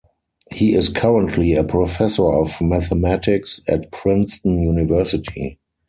[0.51, 5.59] He is currently a Professor of Mathematics at Princeton University.